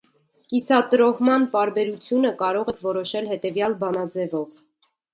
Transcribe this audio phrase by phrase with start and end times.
[0.53, 4.61] Կիսատրոհման պարբերությունը կարող ենք որոշել հետևյալ բանաձևով։